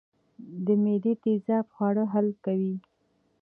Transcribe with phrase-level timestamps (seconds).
[0.65, 2.73] د معدې تیزاب خواړه حل کوي